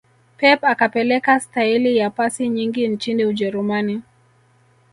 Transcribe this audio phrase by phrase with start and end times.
[0.37, 4.01] pep akapeleka staili ya pasi nyingi nchini ujerumani